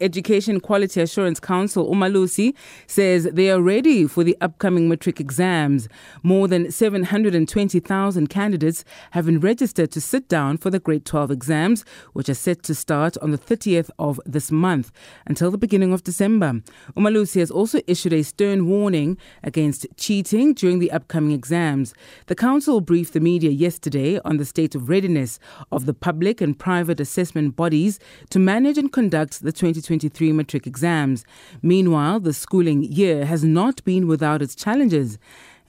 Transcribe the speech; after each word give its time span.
Education 0.00 0.60
Quality 0.60 1.00
Assurance 1.00 1.40
Council, 1.40 1.92
Umalusi, 1.92 2.54
says 2.86 3.24
they 3.32 3.50
are 3.50 3.60
ready 3.60 4.06
for 4.06 4.22
the 4.22 4.36
upcoming 4.40 4.88
matric 4.88 5.18
exams. 5.18 5.88
More 6.22 6.46
than 6.46 6.70
720,000 6.70 8.28
candidates 8.28 8.84
have 9.10 9.26
been 9.26 9.40
registered 9.40 9.90
to 9.90 10.00
sit 10.00 10.28
down 10.28 10.56
for 10.58 10.70
the 10.70 10.78
grade 10.78 11.04
12 11.04 11.32
exams, 11.32 11.84
which 12.12 12.28
are 12.28 12.34
set 12.34 12.62
to 12.62 12.76
start 12.76 13.18
on 13.18 13.32
the 13.32 13.38
30th 13.38 13.90
of 13.98 14.20
this 14.24 14.52
month 14.52 14.92
until 15.26 15.50
the 15.50 15.58
beginning 15.58 15.92
of 15.92 16.04
December. 16.04 16.62
Umalusi 16.96 17.40
has 17.40 17.50
also 17.50 17.80
issued 17.88 18.12
a 18.12 18.22
stern 18.22 18.68
warning 18.68 19.18
against 19.42 19.84
cheating 19.96 20.54
during 20.54 20.78
the 20.78 20.92
upcoming 20.92 21.32
exams. 21.32 21.92
The 22.26 22.36
council 22.36 22.80
briefed 22.80 23.14
the 23.14 23.20
media 23.20 23.50
yesterday 23.50 24.20
on 24.24 24.36
the 24.36 24.44
state 24.44 24.76
of 24.76 24.88
readiness 24.88 25.40
of 25.72 25.86
the 25.86 25.94
public 25.94 26.40
and 26.40 26.56
private 26.56 27.00
assessment 27.00 27.56
bodies 27.56 27.98
to 28.30 28.38
manage 28.38 28.78
and 28.78 28.92
conduct 28.92 29.42
the 29.42 29.50
2020 29.50 29.87
2023 29.88 30.32
matric 30.32 30.66
exams. 30.66 31.24
Meanwhile, 31.62 32.20
the 32.20 32.34
schooling 32.34 32.82
year 32.82 33.24
has 33.24 33.42
not 33.42 33.82
been 33.84 34.06
without 34.06 34.42
its 34.42 34.54
challenges. 34.54 35.18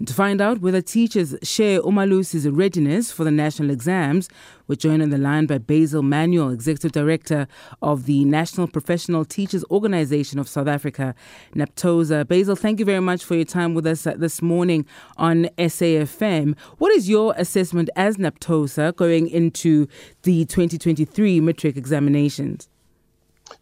To 0.06 0.14
find 0.14 0.40
out 0.40 0.62
whether 0.62 0.82
teachers 0.82 1.36
share 1.44 1.82
Umalusi's 1.82 2.48
readiness 2.48 3.12
for 3.12 3.26
the 3.26 3.32
national 3.32 3.70
exams, 3.70 4.30
we're 4.68 4.76
joined 4.76 5.02
on 5.02 5.10
the 5.10 5.18
line 5.18 5.46
by 5.46 5.58
Basil 5.58 6.04
Manuel, 6.04 6.52
Executive 6.52 6.94
Director 6.94 7.48
of 7.82 8.06
the 8.06 8.24
National 8.24 8.68
Professional 8.68 9.26
Teachers 9.26 9.66
Organization 9.72 10.40
of 10.40 10.48
South 10.48 10.68
Africa, 10.68 11.16
NAPTOSA. 11.54 12.28
Basil, 12.28 12.56
thank 12.56 12.80
you 12.80 12.86
very 12.86 13.02
much 13.02 13.26
for 13.26 13.36
your 13.36 13.46
time 13.46 13.74
with 13.74 13.86
us 13.86 14.08
uh, 14.08 14.14
this 14.18 14.42
morning 14.42 14.86
on 15.18 15.46
SAFM. 15.58 16.58
What 16.78 16.94
is 16.94 17.10
your 17.10 17.34
assessment 17.38 17.90
as 17.98 18.16
NAPTOSA 18.16 18.96
going 18.96 19.28
into 19.28 19.88
the 20.24 20.46
2023 20.46 21.42
matric 21.42 21.76
examinations? 21.76 22.70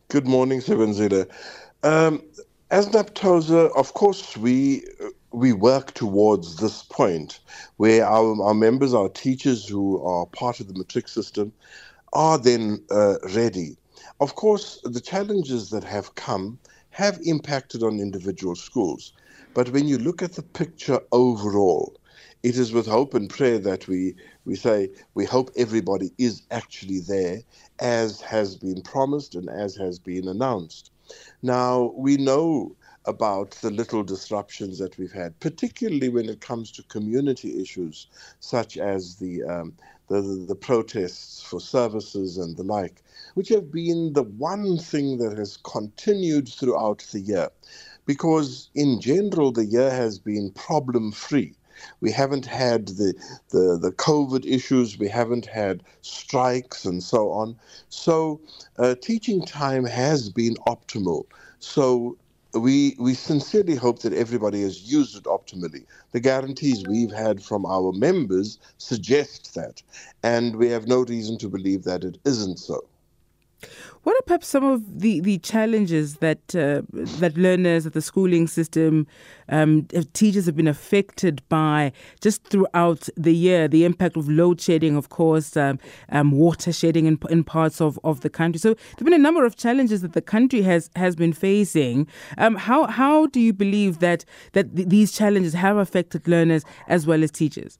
Good 0.10 0.26
morning, 0.26 0.62
Sebenzile. 0.62 1.30
Um, 1.84 2.24
as 2.72 2.88
NAPTOSA, 2.88 3.76
of 3.76 3.94
course, 3.94 4.38
we 4.38 4.86
we 5.34 5.52
work 5.52 5.96
towards 5.96 6.56
this 6.56 6.84
point 6.84 7.42
where 7.76 8.06
our, 8.06 8.42
our 8.42 8.54
members, 8.54 8.94
our 8.94 9.10
teachers 9.10 9.68
who 9.68 10.02
are 10.02 10.26
part 10.28 10.62
of 10.62 10.70
the 10.70 10.76
matric 10.76 11.10
system, 11.10 11.52
are 12.14 12.38
then 12.38 12.82
uh, 12.90 13.16
ready. 13.36 13.76
Of 14.22 14.36
course, 14.36 14.80
the 14.86 15.02
challenges 15.02 15.72
that 15.72 15.84
have 15.84 16.16
come 16.16 16.58
have 16.92 17.20
impacted 17.26 17.84
on 17.84 18.00
individual 18.00 18.56
schools. 18.56 19.12
But 19.54 19.72
when 19.72 19.90
you 19.90 19.98
look 19.98 20.22
at 20.22 20.36
the 20.36 20.44
picture 20.44 21.02
overall, 21.12 21.97
it 22.48 22.58
is 22.58 22.72
with 22.72 22.88
hope 22.88 23.14
and 23.14 23.30
prayer 23.30 23.60
that 23.60 23.90
we, 23.90 24.16
we 24.46 24.56
say 24.56 24.90
we 25.16 25.26
hope 25.26 25.52
everybody 25.58 26.14
is 26.18 26.44
actually 26.50 27.02
there 27.02 27.42
as 27.80 28.22
has 28.22 28.56
been 28.56 28.82
promised 28.82 29.36
and 29.36 29.50
as 29.50 29.76
has 29.76 30.00
been 30.00 30.30
announced. 30.30 30.92
Now, 31.42 31.92
we 31.98 32.16
know 32.16 32.74
about 33.04 33.52
the 33.62 33.70
little 33.70 34.02
disruptions 34.02 34.80
that 34.80 34.98
we've 34.98 35.12
had, 35.12 35.38
particularly 35.42 36.08
when 36.08 36.30
it 36.30 36.40
comes 36.40 36.72
to 36.72 36.84
community 36.84 37.62
issues 37.62 38.08
such 38.40 38.78
as 38.78 39.18
the, 39.18 39.44
um, 39.44 39.74
the, 40.08 40.22
the 40.48 40.56
protests 40.56 41.44
for 41.44 41.60
services 41.60 42.38
and 42.38 42.56
the 42.56 42.64
like, 42.64 43.04
which 43.34 43.50
have 43.50 43.70
been 43.74 44.14
the 44.14 44.24
one 44.24 44.78
thing 44.78 45.18
that 45.18 45.38
has 45.38 45.58
continued 45.58 46.48
throughout 46.48 47.06
the 47.12 47.20
year. 47.20 47.50
Because 48.06 48.70
in 48.74 49.02
general, 49.02 49.52
the 49.52 49.66
year 49.66 49.92
has 49.92 50.18
been 50.18 50.50
problem 50.52 51.12
free. 51.12 51.54
We 52.02 52.12
haven't 52.12 52.46
had 52.46 52.88
the, 52.88 53.14
the, 53.50 53.78
the 53.82 53.92
COVID 53.92 54.46
issues, 54.46 54.98
we 54.98 55.08
haven't 55.08 55.46
had 55.46 55.84
strikes 56.02 56.86
and 56.86 57.04
so 57.04 57.32
on. 57.32 57.56
So 57.90 58.40
uh, 58.78 58.96
teaching 59.02 59.46
time 59.46 59.86
has 59.86 60.30
been 60.30 60.56
optimal. 60.68 61.26
So 61.60 62.18
we 62.54 62.96
we 63.00 63.14
sincerely 63.14 63.76
hope 63.76 64.00
that 64.00 64.14
everybody 64.14 64.62
has 64.62 64.92
used 64.92 65.18
it 65.18 65.24
optimally. 65.24 65.86
The 66.12 66.20
guarantees 66.20 66.84
we've 66.88 67.12
had 67.12 67.44
from 67.44 67.66
our 67.66 67.92
members 67.92 68.58
suggest 68.78 69.54
that, 69.56 69.82
and 70.24 70.56
we 70.56 70.70
have 70.70 70.88
no 70.88 71.02
reason 71.02 71.38
to 71.40 71.50
believe 71.50 71.84
that 71.84 72.04
it 72.04 72.18
isn't 72.26 72.58
so. 72.58 72.88
What 74.04 74.16
are 74.16 74.22
perhaps 74.26 74.48
some 74.48 74.64
of 74.64 75.00
the, 75.02 75.20
the 75.20 75.38
challenges 75.40 76.18
that 76.18 76.56
uh, 76.56 76.82
that 77.20 77.36
learners 77.36 77.86
at 77.86 77.94
the 77.94 78.02
schooling 78.02 78.48
system, 78.48 79.08
um, 79.50 79.86
teachers 80.14 80.46
have 80.46 80.56
been 80.56 80.68
affected 80.68 81.42
by 81.50 81.92
just 82.22 82.44
throughout 82.46 83.10
the 83.18 83.34
year? 83.34 83.68
The 83.68 83.84
impact 83.84 84.16
of 84.16 84.30
load 84.30 84.62
shedding, 84.62 84.96
of 84.96 85.10
course, 85.10 85.58
um, 85.58 85.80
um, 86.10 86.32
water 86.32 86.72
shedding 86.72 87.06
in, 87.06 87.20
in 87.30 87.44
parts 87.44 87.82
of, 87.82 88.00
of 88.04 88.22
the 88.22 88.30
country. 88.30 88.60
So 88.60 88.76
there've 88.76 89.06
been 89.06 89.14
a 89.14 89.18
number 89.18 89.46
of 89.46 89.56
challenges 89.58 90.02
that 90.02 90.14
the 90.14 90.22
country 90.22 90.62
has 90.62 90.90
has 90.96 91.16
been 91.16 91.34
facing. 91.34 92.08
Um, 92.38 92.56
how 92.56 92.88
how 92.88 93.28
do 93.28 93.40
you 93.40 93.54
believe 93.54 94.00
that 94.00 94.24
that 94.54 94.76
th- 94.76 94.88
these 94.88 95.12
challenges 95.12 95.54
have 95.54 95.78
affected 95.78 96.28
learners 96.28 96.64
as 96.88 97.08
well 97.08 97.24
as 97.24 97.32
teachers? 97.32 97.80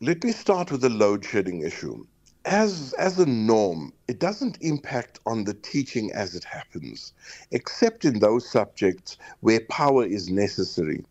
Let 0.00 0.22
me 0.22 0.32
start 0.32 0.70
with 0.70 0.82
the 0.82 0.90
load 0.90 1.24
shedding 1.24 1.62
issue 1.62 2.06
as 2.44 2.92
as 2.98 3.18
a 3.18 3.26
norm, 3.26 3.92
it 4.06 4.18
doesn't 4.18 4.58
impact 4.60 5.18
on 5.24 5.44
the 5.44 5.54
teaching 5.54 6.12
as 6.12 6.34
it 6.34 6.44
happens, 6.44 7.12
except 7.52 8.04
in 8.04 8.18
those 8.18 8.48
subjects 8.48 9.16
where 9.40 9.60
power 9.70 10.04
is 10.04 10.28
necessary, 10.28 11.04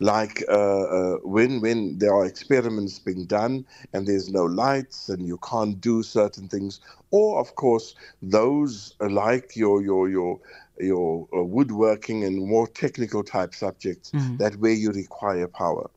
like 0.00 0.42
uh, 0.48 0.52
uh, 0.52 1.16
when 1.24 1.60
when 1.60 1.98
there 1.98 2.14
are 2.14 2.24
experiments 2.24 2.98
being 2.98 3.26
done 3.26 3.66
and 3.92 4.06
there's 4.06 4.30
no 4.30 4.44
lights 4.44 5.08
and 5.10 5.26
you 5.26 5.38
can't 5.38 5.80
do 5.80 6.02
certain 6.02 6.48
things, 6.48 6.80
or 7.10 7.38
of 7.38 7.54
course 7.54 7.94
those 8.22 8.94
uh, 9.00 9.08
like 9.10 9.56
your 9.56 9.82
your 9.82 10.08
your 10.08 10.40
your 10.80 11.28
uh, 11.36 11.42
woodworking 11.42 12.24
and 12.24 12.46
more 12.46 12.66
technical 12.66 13.22
type 13.22 13.54
subjects 13.54 14.10
mm-hmm. 14.12 14.36
that 14.38 14.56
where 14.56 14.72
you 14.72 14.90
require 14.90 15.48
power. 15.48 15.90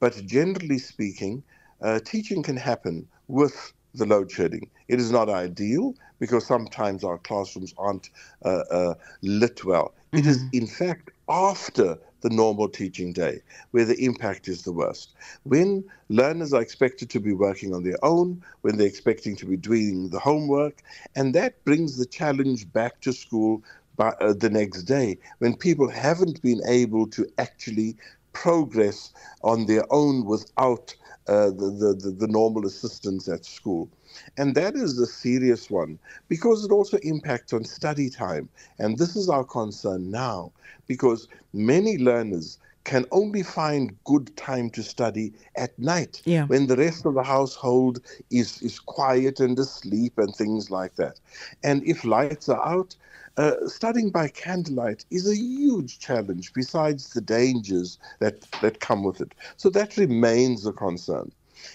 But 0.00 0.26
generally 0.26 0.78
speaking, 0.78 1.44
uh, 1.80 2.00
teaching 2.00 2.42
can 2.42 2.56
happen 2.56 3.06
with 3.28 3.72
the 3.94 4.06
load 4.06 4.30
shedding. 4.30 4.70
It 4.88 5.00
is 5.00 5.10
not 5.10 5.28
ideal 5.28 5.94
because 6.18 6.46
sometimes 6.46 7.04
our 7.04 7.18
classrooms 7.18 7.74
aren't 7.76 8.10
uh, 8.44 8.62
uh, 8.70 8.94
lit 9.22 9.64
well. 9.64 9.94
Mm-hmm. 10.12 10.18
It 10.18 10.26
is, 10.26 10.38
mm-hmm. 10.38 10.56
in 10.56 10.66
fact, 10.66 11.10
after 11.28 11.98
the 12.22 12.30
normal 12.30 12.68
teaching 12.68 13.12
day 13.12 13.40
where 13.72 13.84
the 13.84 14.02
impact 14.02 14.48
is 14.48 14.62
the 14.62 14.72
worst. 14.72 15.14
When 15.42 15.84
learners 16.08 16.52
are 16.52 16.62
expected 16.62 17.10
to 17.10 17.20
be 17.20 17.32
working 17.32 17.74
on 17.74 17.82
their 17.82 18.02
own, 18.04 18.42
when 18.62 18.76
they're 18.76 18.86
expecting 18.86 19.36
to 19.36 19.46
be 19.46 19.56
doing 19.56 20.08
the 20.10 20.20
homework, 20.20 20.82
and 21.16 21.34
that 21.34 21.62
brings 21.64 21.96
the 21.96 22.06
challenge 22.06 22.72
back 22.72 23.00
to 23.00 23.12
school 23.12 23.62
by, 23.96 24.10
uh, 24.20 24.32
the 24.32 24.50
next 24.50 24.84
day 24.84 25.18
when 25.38 25.54
people 25.56 25.88
haven't 25.88 26.40
been 26.42 26.60
able 26.66 27.06
to 27.08 27.26
actually 27.38 27.96
progress 28.32 29.12
on 29.42 29.66
their 29.66 29.84
own 29.92 30.24
without 30.24 30.94
uh, 31.28 31.46
the, 31.50 31.96
the, 32.00 32.10
the 32.10 32.28
normal 32.28 32.66
assistance 32.66 33.28
at 33.28 33.44
school. 33.44 33.88
And 34.36 34.54
that 34.54 34.74
is 34.76 34.98
a 34.98 35.06
serious 35.06 35.70
one 35.70 35.98
because 36.28 36.64
it 36.64 36.72
also 36.72 36.98
impacts 36.98 37.52
on 37.52 37.64
study 37.64 38.10
time. 38.10 38.48
And 38.78 38.98
this 38.98 39.16
is 39.16 39.28
our 39.28 39.44
concern 39.44 40.10
now 40.10 40.52
because 40.86 41.28
many 41.52 41.98
learners 41.98 42.58
can 42.84 43.06
only 43.10 43.42
find 43.42 43.96
good 44.04 44.36
time 44.36 44.70
to 44.70 44.82
study 44.82 45.32
at 45.56 45.78
night 45.78 46.20
yeah. 46.24 46.46
when 46.46 46.66
the 46.66 46.76
rest 46.76 47.06
of 47.06 47.14
the 47.14 47.22
household 47.22 48.00
is, 48.30 48.60
is 48.62 48.78
quiet 48.78 49.40
and 49.40 49.58
asleep 49.58 50.18
and 50.18 50.34
things 50.34 50.70
like 50.70 50.96
that. 50.96 51.20
And 51.62 51.84
if 51.84 52.04
lights 52.04 52.48
are 52.48 52.64
out, 52.66 52.96
uh, 53.36 53.52
studying 53.66 54.10
by 54.10 54.28
candlelight 54.28 55.04
is 55.10 55.28
a 55.28 55.36
huge 55.36 55.98
challenge 55.98 56.52
besides 56.52 57.10
the 57.10 57.20
dangers 57.20 57.98
that, 58.18 58.42
that 58.60 58.80
come 58.80 59.04
with 59.04 59.20
it. 59.20 59.32
So 59.56 59.70
that 59.70 59.96
remains 59.96 60.66
a 60.66 60.72
concern. 60.72 61.32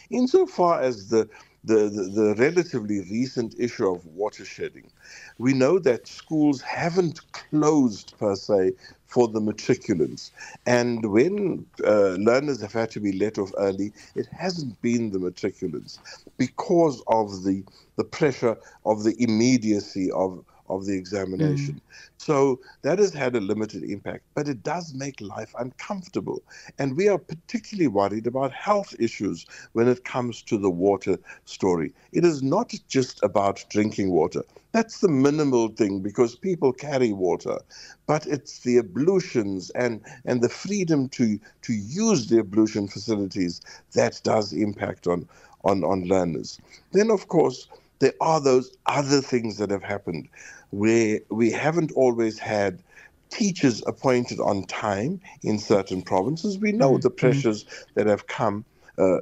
Insofar 0.09 0.81
as 0.81 1.09
the 1.09 1.29
the, 1.63 1.89
the, 1.89 2.03
the, 2.03 2.35
relatively 2.35 3.01
recent 3.01 3.53
issue 3.59 3.91
of 3.91 4.05
water 4.05 4.45
shedding. 4.45 4.89
We 5.37 5.53
know 5.53 5.79
that 5.79 6.07
schools 6.07 6.61
haven't 6.61 7.19
closed 7.33 8.13
per 8.17 8.35
se 8.35 8.71
for 9.07 9.27
the 9.27 9.39
matriculants. 9.41 10.31
And 10.65 11.05
when 11.11 11.65
uh, 11.85 12.11
learners 12.19 12.61
have 12.61 12.73
had 12.73 12.91
to 12.91 12.99
be 12.99 13.13
let 13.13 13.37
off 13.37 13.51
early, 13.57 13.93
it 14.15 14.27
hasn't 14.27 14.81
been 14.81 15.11
the 15.11 15.19
matriculants 15.19 15.99
because 16.37 17.01
of 17.07 17.43
the, 17.43 17.63
the 17.97 18.03
pressure 18.03 18.57
of 18.85 19.03
the 19.03 19.15
immediacy 19.21 20.11
of, 20.11 20.43
of 20.69 20.85
the 20.85 20.95
examination. 20.95 21.75
Mm. 21.75 21.81
So 22.17 22.59
that 22.81 22.99
has 22.99 23.13
had 23.13 23.35
a 23.35 23.39
limited 23.39 23.83
impact, 23.83 24.23
but 24.33 24.47
it 24.47 24.63
does 24.63 24.93
make 24.93 25.21
life 25.21 25.53
uncomfortable. 25.57 26.41
And 26.77 26.97
we 26.97 27.07
are 27.07 27.17
particularly 27.17 27.87
worried 27.87 28.27
about 28.27 28.51
health 28.51 28.95
issues 28.99 29.45
when 29.73 29.87
it 29.87 30.03
comes 30.03 30.41
to 30.43 30.57
the 30.57 30.69
water 30.69 31.17
story. 31.45 31.93
It 32.11 32.25
is 32.25 32.43
not 32.43 32.73
just 32.87 33.23
about 33.23 33.63
drinking 33.69 34.11
water. 34.11 34.43
That's 34.73 34.99
the 34.99 35.07
minimal 35.07 35.69
thing 35.69 36.01
because 36.01 36.35
people 36.35 36.73
carry 36.73 37.13
water, 37.13 37.59
but 38.05 38.27
it's 38.27 38.59
the 38.59 38.77
ablutions 38.77 39.69
and, 39.71 40.01
and 40.25 40.41
the 40.41 40.49
freedom 40.49 41.09
to, 41.09 41.39
to 41.63 41.73
use 41.73 42.27
the 42.27 42.39
ablution 42.39 42.87
facilities 42.87 43.61
that 43.93 44.21
does 44.23 44.53
impact 44.53 45.07
on, 45.07 45.27
on, 45.63 45.83
on 45.83 46.03
learners. 46.03 46.59
Then, 46.91 47.09
of 47.09 47.27
course, 47.27 47.67
there 47.99 48.13
are 48.21 48.39
those 48.39 48.75
other 48.85 49.21
things 49.21 49.57
that 49.57 49.71
have 49.71 49.83
happened. 49.83 50.27
Where 50.71 51.19
we 51.29 51.51
haven't 51.51 51.91
always 51.93 52.39
had 52.39 52.81
teachers 53.29 53.83
appointed 53.85 54.39
on 54.39 54.63
time 54.65 55.19
in 55.43 55.59
certain 55.59 56.01
provinces. 56.01 56.57
We 56.57 56.71
know 56.71 56.93
mm-hmm. 56.93 57.01
the 57.01 57.09
pressures 57.09 57.65
that 57.95 58.07
have 58.07 58.27
come. 58.27 58.65
Uh, 58.97 59.19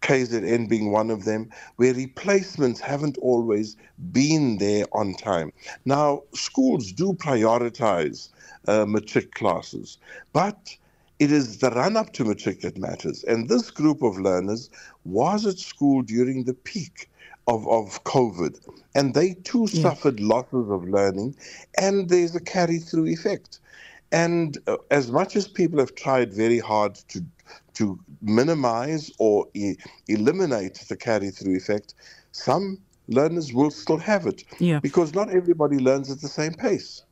KZN 0.00 0.68
being 0.68 0.92
one 0.92 1.10
of 1.10 1.24
them, 1.24 1.50
where 1.74 1.92
replacements 1.92 2.80
haven't 2.80 3.18
always 3.18 3.76
been 4.12 4.58
there 4.58 4.84
on 4.92 5.14
time. 5.14 5.52
Now, 5.84 6.22
schools 6.34 6.92
do 6.92 7.14
prioritize 7.14 8.28
uh, 8.68 8.86
matric 8.86 9.34
classes, 9.34 9.98
but 10.32 10.76
it 11.18 11.32
is 11.32 11.58
the 11.58 11.70
run 11.70 11.96
up 11.96 12.12
to 12.12 12.24
matric 12.24 12.60
that 12.60 12.78
matters. 12.78 13.24
And 13.24 13.48
this 13.48 13.70
group 13.70 14.02
of 14.02 14.18
learners 14.18 14.70
was 15.04 15.46
at 15.46 15.58
school 15.58 16.02
during 16.02 16.44
the 16.44 16.54
peak 16.54 17.10
of, 17.48 17.66
of 17.66 18.04
COVID, 18.04 18.56
and 18.94 19.14
they 19.14 19.34
too 19.34 19.66
yeah. 19.70 19.82
suffered 19.82 20.20
losses 20.20 20.70
of 20.70 20.88
learning, 20.88 21.34
and 21.80 22.08
there's 22.08 22.34
a 22.34 22.40
carry 22.40 22.78
through 22.78 23.06
effect. 23.06 23.58
And 24.12 24.56
uh, 24.66 24.76
as 24.90 25.10
much 25.10 25.34
as 25.34 25.48
people 25.48 25.78
have 25.80 25.94
tried 25.94 26.32
very 26.32 26.58
hard 26.58 26.94
to 27.08 27.24
to 27.74 27.98
minimize 28.20 29.10
or 29.18 29.46
e- 29.54 29.76
eliminate 30.08 30.74
the 30.88 30.96
carry 30.96 31.30
through 31.30 31.56
effect, 31.56 31.94
some 32.32 32.78
learners 33.06 33.52
will 33.52 33.70
still 33.70 33.96
have 33.96 34.26
it 34.26 34.44
yeah. 34.58 34.80
because 34.80 35.14
not 35.14 35.30
everybody 35.30 35.78
learns 35.78 36.10
at 36.10 36.20
the 36.20 36.28
same 36.28 36.52
pace. 36.52 37.04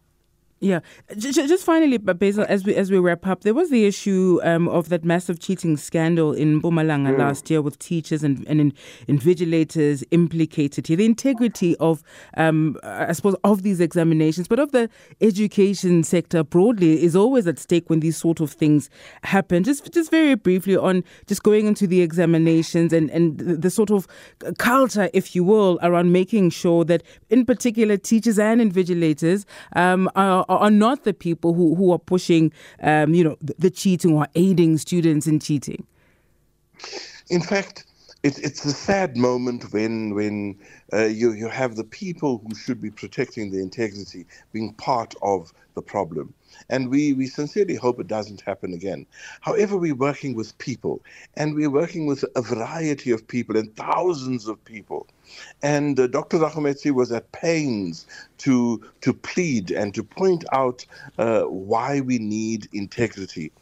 Yeah, 0.67 0.81
just 1.17 1.65
finally, 1.65 1.97
Basil, 1.97 2.45
as 2.49 2.65
we 2.65 2.75
as 2.75 2.91
we 2.91 2.99
wrap 2.99 3.25
up, 3.25 3.43
there 3.43 3.55
was 3.55 3.71
the 3.71 3.87
issue 3.87 4.41
um, 4.43 4.67
of 4.67 4.89
that 4.89 5.05
massive 5.05 5.39
cheating 5.39 5.77
scandal 5.77 6.33
in 6.33 6.61
Mpumalanga 6.61 7.15
mm. 7.15 7.19
last 7.19 7.49
year 7.49 7.63
with 7.63 7.79
teachers 7.79 8.25
and, 8.25 8.45
and 8.49 8.75
invigilators 9.07 10.03
implicated 10.11 10.89
here. 10.89 10.97
The 10.97 11.05
integrity 11.05 11.77
of, 11.77 12.03
um, 12.37 12.77
I 12.83 13.13
suppose, 13.13 13.37
of 13.45 13.63
these 13.63 13.79
examinations, 13.79 14.49
but 14.49 14.59
of 14.59 14.73
the 14.73 14.91
education 15.21 16.03
sector 16.03 16.43
broadly, 16.43 17.01
is 17.01 17.15
always 17.15 17.47
at 17.47 17.61
stake 17.61 17.89
when 17.89 18.01
these 18.01 18.17
sort 18.17 18.41
of 18.41 18.51
things 18.51 18.91
happen. 19.23 19.63
Just 19.63 19.93
just 19.93 20.11
very 20.11 20.35
briefly 20.35 20.77
on 20.77 21.05
just 21.29 21.45
going 21.45 21.69
into 21.69 21.87
the 21.87 22.01
examinations 22.01 22.93
and 22.93 23.09
and 23.11 23.39
the 23.39 23.71
sort 23.71 23.93
of 23.93 24.09
culture, 24.59 25.11
if 25.15 25.37
you 25.37 25.45
will, 25.45 25.79
around 25.81 26.11
making 26.11 26.51
sure 26.51 26.85
that, 26.87 27.05
in 27.31 27.47
particular, 27.47 27.97
teachers 27.97 28.37
and 28.37 28.61
invigilators 28.61 29.45
um, 29.77 30.11
are 30.17 30.45
are 30.57 30.71
not 30.71 31.05
the 31.05 31.15
people 31.15 31.55
who, 31.55 31.75
who 31.75 31.93
are 31.93 31.99
pushing, 31.99 32.53
um, 32.83 33.15
you 33.15 33.25
know, 33.25 33.37
the, 33.41 33.55
the 33.59 33.71
cheating 33.71 34.15
or 34.15 34.27
aiding 34.35 34.79
students 34.79 35.27
in 35.27 35.41
cheating. 35.41 35.87
In 37.31 37.41
fact, 37.41 37.85
it, 38.23 38.39
it's 38.39 38.65
a 38.65 38.73
sad 38.73 39.17
moment 39.17 39.73
when 39.73 40.15
when 40.15 40.59
uh, 40.93 41.05
you 41.05 41.33
you 41.33 41.49
have 41.49 41.77
the 41.77 41.85
people 41.85 42.43
who 42.47 42.55
should 42.55 42.81
be 42.81 42.91
protecting 42.91 43.51
the 43.51 43.61
integrity 43.61 44.27
being 44.53 44.75
part 44.75 45.15
of 45.23 45.53
the 45.75 45.83
problem. 45.83 46.35
And 46.71 46.89
we, 46.89 47.13
we 47.13 47.27
sincerely 47.27 47.77
hope 47.77 48.01
it 48.01 48.09
doesn't 48.09 48.41
happen 48.41 48.73
again. 48.73 49.07
However, 49.43 49.77
we're 49.77 49.95
working 49.95 50.35
with 50.35 50.57
people, 50.59 51.03
and 51.35 51.55
we're 51.55 51.71
working 51.71 52.07
with 52.07 52.25
a 52.35 52.43
variety 52.43 53.11
of 53.13 53.29
people 53.29 53.57
and 53.57 53.75
thousands 53.77 54.49
of 54.49 54.65
people. 54.65 55.07
And 55.63 56.01
uh, 56.01 56.07
Dr. 56.07 56.39
Rakometsi 56.39 56.93
was 56.93 57.13
at 57.13 57.31
pains 57.33 58.07
to, 58.39 58.83
to 59.03 59.13
plead 59.13 59.71
and 59.71 59.95
to 59.95 60.03
point 60.03 60.45
out 60.53 60.87
uh, 61.19 61.43
why 61.43 62.01
we 62.01 62.19
need 62.19 62.69
integrity. 62.73 63.53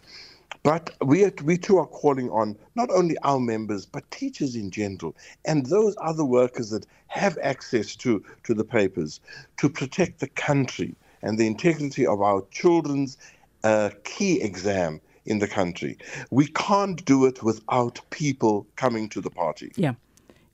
But 0.64 0.96
we, 1.04 1.30
we 1.44 1.58
too 1.58 1.76
are 1.76 1.86
calling 1.86 2.30
on 2.30 2.56
not 2.74 2.90
only 2.90 3.16
our 3.18 3.38
members, 3.38 3.84
but 3.84 4.10
teachers 4.10 4.56
in 4.56 4.70
general, 4.70 5.14
and 5.44 5.66
those 5.66 5.94
other 6.00 6.24
workers 6.24 6.70
that 6.70 6.86
have 7.08 7.38
access 7.42 7.94
to, 7.96 8.24
to 8.44 8.54
the 8.54 8.64
papers 8.64 9.20
to 9.58 9.68
protect 9.68 10.20
the 10.20 10.28
country 10.28 10.96
and 11.22 11.38
the 11.38 11.46
integrity 11.46 12.06
of 12.06 12.22
our 12.22 12.42
children's 12.50 13.18
uh, 13.62 13.90
key 14.04 14.40
exam 14.40 15.00
in 15.26 15.38
the 15.38 15.48
country. 15.48 15.98
We 16.30 16.46
can't 16.46 17.04
do 17.04 17.26
it 17.26 17.42
without 17.42 18.00
people 18.10 18.66
coming 18.76 19.10
to 19.10 19.20
the 19.20 19.30
party. 19.30 19.70
Yeah. 19.76 19.94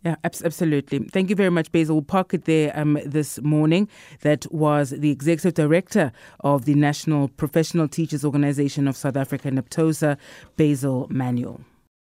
Yeah, 0.02 0.16
absolutely. 0.24 1.00
Thank 1.00 1.28
you 1.28 1.36
very 1.36 1.50
much, 1.50 1.70
Basil. 1.72 1.96
We'll 1.96 2.02
park 2.02 2.32
it 2.32 2.46
there 2.46 2.72
um, 2.74 2.98
this 3.04 3.38
morning. 3.42 3.86
That 4.22 4.50
was 4.50 4.90
the 4.90 5.10
Executive 5.10 5.52
Director 5.52 6.10
of 6.40 6.64
the 6.64 6.74
National 6.74 7.28
Professional 7.28 7.86
Teachers 7.86 8.24
Organization 8.24 8.88
of 8.88 8.96
South 8.96 9.16
Africa, 9.16 9.50
NAPTOSA, 9.50 10.16
Basil 10.56 11.06
Manuel. 11.10 11.60